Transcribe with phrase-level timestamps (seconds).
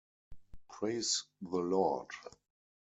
[0.67, 2.07] Praise the Lord!